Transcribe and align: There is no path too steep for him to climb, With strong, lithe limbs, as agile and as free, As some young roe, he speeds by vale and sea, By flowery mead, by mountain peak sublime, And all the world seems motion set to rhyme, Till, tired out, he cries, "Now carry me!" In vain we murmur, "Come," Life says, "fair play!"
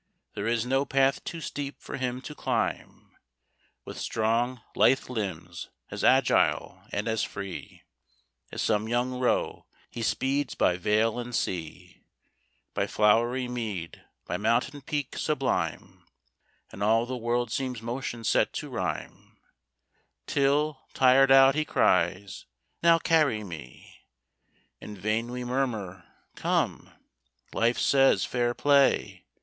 There 0.33 0.47
is 0.47 0.65
no 0.65 0.83
path 0.83 1.23
too 1.23 1.41
steep 1.41 1.79
for 1.79 1.97
him 1.97 2.21
to 2.21 2.33
climb, 2.33 3.15
With 3.85 3.99
strong, 3.99 4.61
lithe 4.73 5.09
limbs, 5.11 5.69
as 5.91 6.03
agile 6.03 6.81
and 6.91 7.07
as 7.07 7.21
free, 7.23 7.83
As 8.51 8.63
some 8.63 8.87
young 8.87 9.19
roe, 9.19 9.67
he 9.91 10.01
speeds 10.01 10.55
by 10.55 10.75
vale 10.77 11.19
and 11.19 11.35
sea, 11.35 12.01
By 12.73 12.87
flowery 12.87 13.47
mead, 13.47 14.03
by 14.25 14.37
mountain 14.37 14.81
peak 14.81 15.19
sublime, 15.19 16.03
And 16.71 16.81
all 16.81 17.05
the 17.05 17.15
world 17.15 17.51
seems 17.51 17.79
motion 17.83 18.23
set 18.23 18.53
to 18.53 18.69
rhyme, 18.71 19.37
Till, 20.25 20.81
tired 20.95 21.29
out, 21.29 21.53
he 21.53 21.63
cries, 21.63 22.47
"Now 22.81 22.97
carry 22.97 23.43
me!" 23.43 23.99
In 24.79 24.97
vain 24.97 25.29
we 25.29 25.43
murmur, 25.43 26.07
"Come," 26.35 26.89
Life 27.53 27.77
says, 27.77 28.25
"fair 28.25 28.55
play!" 28.55 29.25